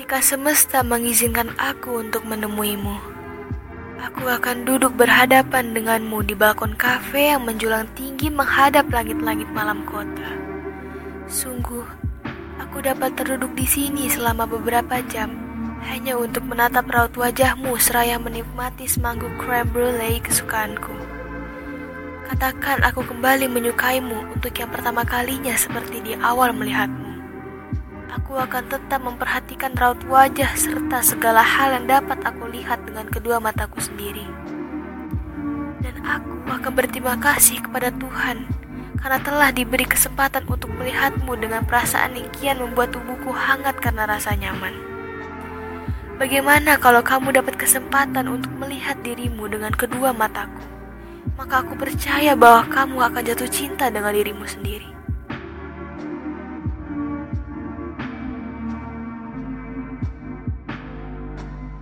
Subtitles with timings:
[0.00, 2.96] Ketika semesta mengizinkan aku untuk menemuimu,
[4.00, 10.24] aku akan duduk berhadapan denganmu di balkon kafe yang menjulang tinggi menghadap langit-langit malam kota.
[11.28, 11.84] Sungguh,
[12.56, 15.36] aku dapat terduduk di sini selama beberapa jam
[15.84, 20.96] hanya untuk menatap raut wajahmu seraya menikmati semangkuk creme brulee kesukaanku.
[22.24, 27.09] Katakan aku kembali menyukaimu untuk yang pertama kalinya seperti di awal melihatmu.
[28.20, 33.40] Aku akan tetap memperhatikan raut wajah serta segala hal yang dapat aku lihat dengan kedua
[33.40, 34.28] mataku sendiri.
[35.80, 38.44] Dan aku akan berterima kasih kepada Tuhan
[39.00, 44.36] karena telah diberi kesempatan untuk melihatmu dengan perasaan yang kian membuat tubuhku hangat karena rasa
[44.36, 44.76] nyaman.
[46.20, 50.60] Bagaimana kalau kamu dapat kesempatan untuk melihat dirimu dengan kedua mataku?
[51.40, 54.99] Maka aku percaya bahwa kamu akan jatuh cinta dengan dirimu sendiri.